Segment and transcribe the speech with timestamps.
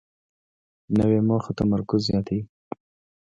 [0.97, 2.43] نوې موخه تمرکز زیاتوي